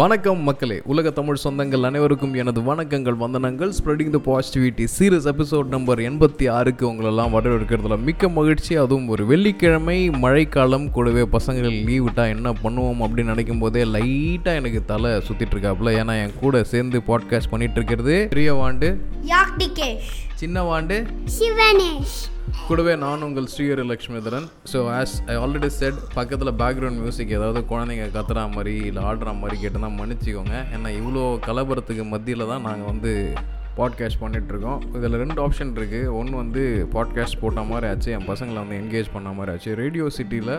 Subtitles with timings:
[0.00, 3.72] வணக்கம் மக்களே உலக தமிழ் சொந்தங்கள் அனைவருக்கும் எனது வணக்கங்கள் வந்தனங்கள்.
[3.78, 8.74] Spreading the positivity series episode number எண்பத்தி ஆறுக்கு உங்களெல்லாம் வரவேற்கிறதுல மிக்க மகிழ்ச்சி.
[8.74, 14.84] அதுவும் ஒரு வெள்ளிக்கிழமை மழைக்காலம் கூடவே பசங்கள் லீவ் விட்டா என்ன பண்ணுவோம் அப்படின்னு நினைக்கும் போதே லைட்டாக எனக்கு
[14.84, 15.84] தலை சுற்றிட்டு இருக்காப்புல.
[15.84, 20.10] ஏன்னா என் கூட சேர்ந்து பாட்காஸ்ட் பண்ணிட்டு இருக்கிறது பெரிய வாண்டு யாக்டிகேஷ்.
[20.34, 21.06] சின்ன வாண்டு
[21.40, 22.39] சிவனேஷ்.
[22.70, 24.44] கூடவே நான் உங்கள் Srihari Lakshmidharan.
[24.72, 29.56] So as I already said பக்கத்தில் பேக்ரவுண்ட் மியூசிக் ஏதாவது குழந்தைங்க கத்துற மாதிரி இல்லை ஆடுற மாதிரி
[29.62, 30.54] கேட்டுனா மன்னிச்சிக்கோங்க.
[30.74, 33.12] ஏன்னா இவ்வளோ கலவரத்துக்கு மத்தியில் தான் நாங்கள் வந்து
[33.80, 36.62] பாட்காஸ்ட் பண்ணிகிட்ருக்கோம் இதில் ரெண்டு ஆப்ஷன் இருக்குது ஒன்று வந்து
[36.94, 38.10] பாட்காஸ்ட் போட்ட மாதிரி ஆச்சு.
[38.16, 39.70] என் பசங்களை வந்து என்கேஜ் பண்ண மாதிரி ஆச்சு.
[39.82, 40.54] ரேடியோ சிட்டியில்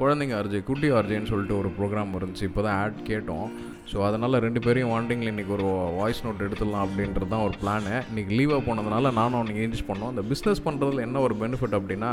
[0.00, 2.46] குழந்தைங்க ஆர்ஜே குட்டி ஆர்ஜேன்னு சொல்லிட்டு ஒரு ப்ரோக்ராம் இருந்துச்சு.
[2.50, 3.48] இப்போ தான் ஆட் கேட்டோம்.
[3.90, 8.32] ஸோ அதனால் ரெண்டு பேரையும் வாண்டிங்கில் இன்றைக்கி ஒரு வாய்ஸ் நோட் எடுத்துடலாம் அப்படின்றது தான் ஒரு பிளானு இன்றைக்கி
[8.38, 10.12] லீவாக போனதுனால நானும் அவனுக்கு என்கேஜ் பண்ணோம்.
[10.14, 12.12] இந்த பிஸ்னஸ் பண்ணுறதுல என்ன ஒரு பெனிஃபிட் அப்படின்னா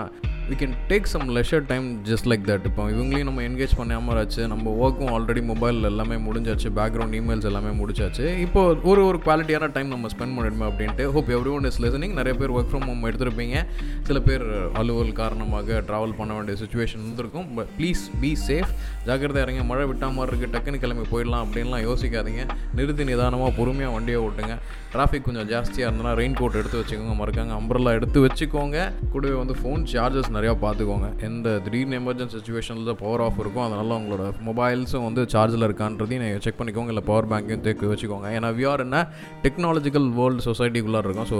[0.49, 4.41] we can take some leisure time just like that இப்போ இவங்களையும் நம்ம என்கேஜ் பண்ணாமல் ஆச்சு
[4.51, 8.25] நம்ம ஒர்க்கும் ஆல்ரெடி மொபைல் எல்லாமே முடிஞ்சாச்சு பேக்ரவுண்ட் இமெயில்ஸ் எல்லாமே முடிச்சாச்சு.
[8.43, 12.33] இப்போ ஒரு ஒரு குவாலிட்டியான டைம் நம்ம ஸ்பெண்ட் பண்ணிடுமே அப்படின்ட்டு hope everyone is listening நிறைய
[12.41, 13.63] பேர் ஒர்க் ஃப்ரம் ஹோம் எடுத்திருப்பீங்க.
[14.09, 14.45] சில பேர்
[14.81, 17.47] அலுவல் காரணமாக ட்ராவல் பண்ண வேண்டிய சுச்சுவேஷன் இருந்திருக்கும்.
[17.57, 18.71] பட் ப்ளீஸ் பி சேஃப்
[19.07, 22.45] ஜாக்கிரதை இறங்க மழை விட்டா மாதிரி இருக்குது டக்குன்னு கிளம்பி போயிடலாம் அப்படின்லாம் யோசிக்காதீங்க.
[22.79, 24.55] நிறுத்தி நிதானமாக பொறுமையாக வண்டியை ஓட்டுங்க.
[24.93, 27.17] டிராஃபிக் கொஞ்சம் ஜாஸ்தியாக இருந்ததுன்னா ரெயின் கோட் எடுத்து வச்சுக்கோங்க.
[27.23, 28.77] மறக்காங்க அம்பர்லா எடுத்து வச்சுக்கோங்க.
[29.15, 31.09] கூடவே வந்து ஃபோன் சார்ஜஸ் நிறையா பார்த்துக்கோங்க.
[31.27, 36.59] எந்த திடீர்னு எமர்ஜென்சி சுச்சுவேஷனில் பவர் ஆஃப் இருக்கும் அதனால் உங்களோட மொபைல்ஸும் வந்து சார்ஜில் இருக்கான்றதையும் நீங்கள் செக்
[36.59, 36.93] பண்ணிக்கோங்க.
[36.93, 38.29] இல்லை பவர் பேங்க்கையும் தேக்கி வச்சுக்கோங்க.
[38.37, 38.99] ஏன்னா வி ஆர் என்ன
[39.45, 41.29] டெக்னாலஜிக்கல் வேர்ல்டு சொசைட்டிக்குள்ளே இருக்கும்.
[41.33, 41.37] So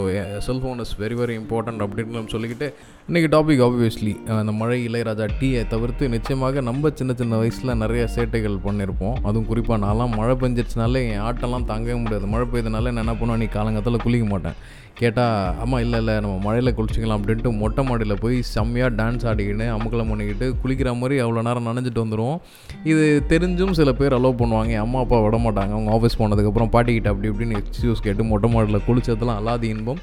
[0.47, 2.69] cellphone is very very important அப்படின்னு நம்ம சொல்லிக்கிட்டு
[3.09, 8.63] இன்றைக்கி டாபிக் ஆப்வியஸ்லி அந்த மழை இளையராஜா டீயை தவிர்த்து நிச்சயமாக நம்ம சின்ன சின்ன வயசில் நிறைய சேட்டைகள்
[8.67, 12.27] பண்ணியிருப்போம் அதுவும் குறிப்பாக நான்லாம் மழை பெஞ்சிருச்சுனாலே என் ஆட்டெல்லாம் தாங்கவே முடியாது.
[12.33, 13.43] மழை பெய்தனால நான் என்ன பண்ணுவேன்?
[13.43, 14.57] நீ காலங்கத்தில் குளிக்க மாட்டேன்.
[14.99, 20.11] கேட்டால் அம்மா இல்லை இல்லை நம்ம மழையில் குளிச்சிக்கலாம் அப்படின்ட்டு மொட்டை மாடியில் போய் செம்மையாக டான்ஸ் ஆடிக்கிட்டு அமுக்கலம்
[20.11, 22.37] பண்ணிக்கிட்டு குளிக்கிற மாதிரி அவ்வளோ நேரம் நனைஞ்சிட்டு வந்துடுவோம்
[22.83, 24.75] இது தெரிஞ்சும் சில பேர் அலோவ் பண்ணுவாங்க.
[24.85, 25.73] அம்மா அப்பா விட மாட்டாங்க.
[25.77, 30.01] அவங்க ஆஃபீஸ் போனதுக்கப்புறம் பாட்டிக்கிட்ட அப்படி இப்படின்னு எக்ஸ்கியூஸ் கேட்டு மொட்டை மாடலில் குளிச்சதெல்லாம் அலாதி இன்பம்.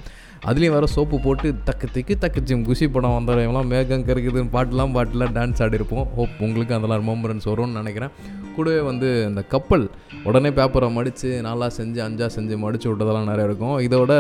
[0.51, 2.65] அதுலேயும் வேறு சோப்பு போட்டு தக்கு திக்கு தக்கு ஜிம்.
[2.69, 6.07] குஷி படம் வந்தவங்களாம் மேகம் கருக்குதுன்னு பாட்டுலாம் பாட்டில் டான்ஸ் ஆடிருப்போம்.
[6.17, 8.15] ஹோப் உங்களுக்கு அதெல்லாம் ரிமம்பரன்ஸ் வரும்னு நினைக்கிறேன்.
[8.57, 9.85] கூடவே வந்து இந்த கப்பல்
[10.29, 13.77] உடனே பேப்பரை மடித்து நாலாக செஞ்சு அஞ்சா செஞ்சு மடித்து விட்டதெல்லாம் நிறைய இருக்கும்.
[13.87, 14.13] இதோட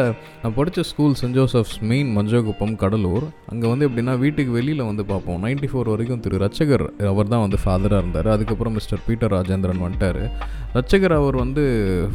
[0.42, 3.26] நான் படித்த school saint Joseph's main Manjakuppam Cuddalore.
[3.52, 5.38] அங்கே வந்து எப்படின்னா வீட்டுக்கு வெளியில் வந்து பார்ப்போம்.
[5.44, 8.30] நைன்டி ஃபோர் வரைக்கும் திரு ரச்சகர் அவர் தான் வந்து ஃபாதராக இருந்தார்.
[8.36, 10.22] அதுக்கப்புறம் மிஸ்டர் பீட்டர் ராஜேந்திரன் வந்துட்டார்.
[10.78, 11.62] ரச்சகர் அவர் வந்து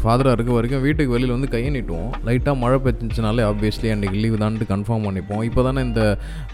[0.01, 2.11] ஃபாதராக இருக்க வரைக்கும் வீட்டுக்கு வெளியில் வந்து கையை நீட்டுவோம்.
[2.27, 5.43] லைட்டாக மழை பெஞ்சிச்சுனாலே ஆப்வியஸ்லி அன்றைக்கி லீவு தான்ட்டு கன்ஃபார்ம் பண்ணிப்போம்.
[5.49, 6.01] இப்போ தானே இந்த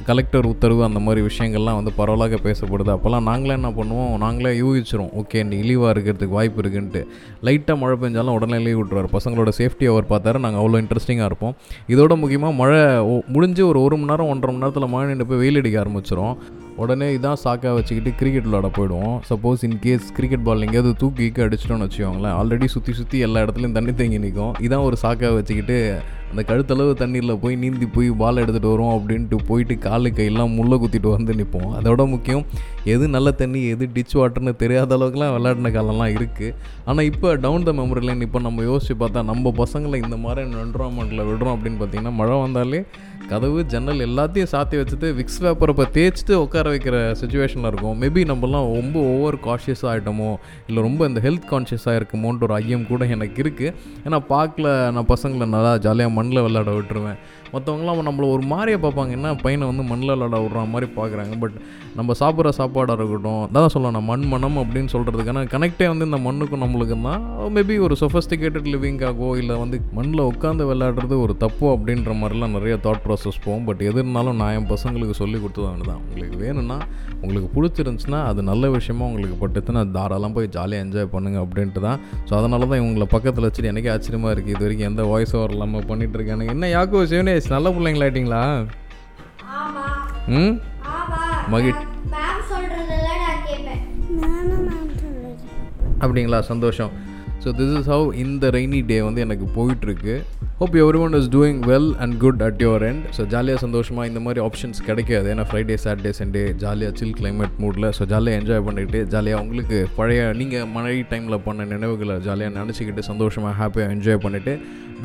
[0.09, 2.91] கலெக்டர் உத்தரவு அந்த மாதிரி விஷயங்கள்லாம் வந்து பரவலாக பேசப்படுது.
[2.95, 4.11] அப்போல்லாம் நாங்களே என்ன பண்ணுவோம்?
[4.25, 7.03] நாங்களே யூகிச்சிரும் ஓகே இன்றைக்கி லீவாக இருக்கிறதுக்கு வாய்ப்பு இருக்குன்ட்டு.
[7.47, 10.43] லைட்டாக மழை பெஞ்சாலும் உடனே லீவ் விட்ருவார் பசங்களோட சேஃப்டி அவர் பார்த்தாரு.
[10.45, 11.55] நாங்கள் அவ்வளோ இன்ட்ரெஸ்டிங்காக இருப்போம்.
[11.93, 12.81] இதோட முக்கியமாக மழை
[13.35, 16.35] முடிஞ்சு ஒரு ஒரு மணி நேரம் ஒன்றரை மணி நேரத்தில் மழை நின்று போய் வெயில் அடிக்க ஆரம்பிச்சிடும்
[16.77, 19.17] உடனே இதான் சாக்காக வச்சுக்கிட்டு கிரிக்கெட் விளாட போயிடுவோம்.
[19.29, 23.93] சப்போஸ் இன்கேஸ் கிரிக்கெட் பால் எங்கேயாவது தூக்கி கீக்கி அடிச்சிட்டோம்னு வச்சுக்கோங்களேன் ஆல்ரெடி சுற்றி சுற்றி எல்லா இடத்துலையும் தண்ணி
[23.93, 25.77] தேங்கி நிற்கும் இதான் ஒரு சாக்காக வச்சுக்கிட்டு
[26.31, 31.09] அந்த கழுத்தளவு தண்ணீரில் போய் நீந்தி போய் பால் எடுத்துகிட்டு வரும் அப்படின்ட்டு போயிட்டு காலு கையெல்லாம் முள்ளை குத்திட்டு
[31.09, 32.45] வந்து நிற்போம் அதோட முக்கியம்
[32.85, 37.73] எது நல்ல தண்ணி எது டிச் வாட்டர்னு தெரியாத அளவுக்குலாம் விளையாடின காலம்லாம் இருக்குது ஆனால் இப்போ டவுன் த
[37.73, 42.37] மெமரி லைன் இப்போ நம்ம யோசிச்சு பார்த்தா நம்ம பசங்களை இந்த மாதிரி என்வரான்மெண்ட்டில் விடுறோம் அப்படின்னு பார்த்தீங்கன்னா மழை
[42.41, 42.81] வந்தாலே
[43.29, 47.95] கதவு ஜன்னல் எல்லாத்தையும் சாத்தி வச்சுட்டு விக்ஸ் பேப்பரை தேய்ச்சிட்டு உட்கார வைக்கிற சுச்சுவேஷனில் இருக்கும்.
[48.01, 50.31] மேபி நம்மலாம் ரொம்ப ஓவர் காஷியஸாக ஆகிட்டோமோ
[50.67, 53.73] இல்லை ரொம்ப இந்த ஹெல்த் கான்ஷியஸாக இருக்குமோன்ற ஒரு ஐயம் கூட எனக்கு இருக்குது
[54.05, 57.19] ஏன்னா பார்க்கல நான் பசங்களை நல்லா ஜாலியாக மண்ணில் விளையாட விட்டுருவேன்.
[57.53, 59.11] மற்றவங்களாம் நம்மளை ஒரு மாதிரியே பார்ப்பாங்க.
[59.17, 61.33] என்ன பையனை வந்து மண்ணில் விளாட விடுற மாதிரி பார்க்குறாங்க.
[61.43, 61.57] பட்
[61.99, 66.63] நம்ம சாப்பிட்ற சாப்பாடாக இருக்கட்டும் அதான் சொல்லலாம் நான் மண் மனம் அப்படின்னு சொல்கிறதுக்கான கனெக்டே வந்து இந்த மண்ணுக்கும்
[66.65, 67.21] நம்மளுக்கு தான்.
[67.41, 72.75] Oh, மேபி ஒரு சொஃபஸ்டிகேட்டட் லிவிங்காகவோ இல்லை வந்து மண்ணில் உட்காந்து விளையாடுறது ஒரு தப்பு அப்படின்ற மாதிரிலாம் நிறைய
[72.85, 73.65] தாட் ப்ராசஸ் போகும்.
[73.69, 76.77] பட் எது இருந்தாலும் நான் என் பசங்களுக்கு சொல்லி கொடுத்தது தான் உங்களுக்கு வேணும்னா
[77.23, 81.99] உங்களுக்கு பிடிச்சிருந்துச்சுன்னா அது நல்ல விஷயமா உங்களுக்கு பட்டுச்சுன்னா தாராளம் போய் ஜாலியாக என்ஜாய் பண்ணுங்க அப்படின்ட்டு தான்.
[82.29, 85.87] ஸோ அதனால தான் இவங்களை பக்கத்தில் வச்சுட்டு எனக்கே ஆச்சரியமாக இருக்குது இது வரைக்கும் எந்த வாய்ஸ் ஓவர் இல்லாமல்
[85.91, 87.03] பண்ணிகிட்டு இருக்கானு என்ன யாக்கோ
[87.43, 88.67] சிவனேஷ் நல்ல பிள்ளைங்களாயிட்டீங்களா?
[89.53, 89.83] ஆமா.
[90.27, 90.61] ம்?
[90.97, 91.47] ஆமா.
[91.47, 91.73] மகிழ்
[95.99, 96.39] அப்படிங்களா?
[96.39, 96.91] சந்தோஷம்.
[97.43, 100.15] ஸோ திஸ் இஸ் ஹவ் இந்த ரெய்னி டே வந்து எனக்கு போயிட்டுருக்கு.
[100.63, 100.75] Hope
[101.05, 102.99] everyone is doing well and good at your end.
[103.15, 105.25] ஸோ ஜாலியாக சந்தோஷமாக இந்த மாதிரி ஆப்ஷன்ஸ் கிடைக்காது.
[105.31, 110.21] ஏன்னா ஃப்ரைடே சாட்டர்டே சண்டே ஜாலியாக சில் climate மூடில் ஸோ ஜாலியாக என்ஜாய் பண்ணிக்கிட்டு ஜாலியாக உங்களுக்கு பழைய
[110.41, 114.53] நீங்கள் மழை டைமில் பண்ண நினைவுகளை ஜாலியாக நினச்சிக்கிட்டு சந்தோஷமாக ஹாப்பியாக என்ஜாய் பண்ணிவிட்டு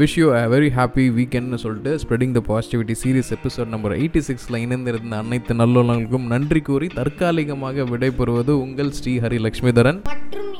[0.01, 4.61] wish you a very happy வீக்கெண்ட்னு சொல்லிட்டு spreading the positivity series episode number eighty சிக்ஸில்
[4.65, 10.53] இணைந்திருந்த அனைத்து நல்லுள்ளங்களுக்கும் நன்றி கூறி தற்காலிகமாக விடைபெறுவது உங்கள் ஸ்ரீ ஹரி லக்ஷ்மிதரன் மற்றும்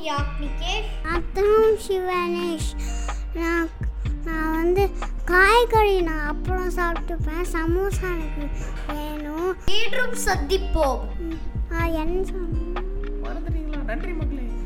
[1.87, 2.71] சிவனேஷ்.
[3.39, 3.69] நான்
[5.59, 7.45] காய்கறி நான் அப்புறம் சாப்பிட்டுப்பேன்.
[7.51, 8.47] சமோசா எனக்கு
[8.87, 9.55] வேணும்.
[9.65, 10.99] மீண்டும் சந்திப்போம்.
[11.91, 12.77] என்ன சொன்னேன்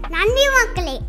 [0.09, 1.01] நன்றி மக்களே.